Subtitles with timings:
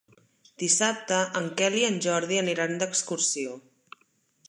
[0.63, 3.59] Dissabte en Quel i en Jordi aniran d'excursió.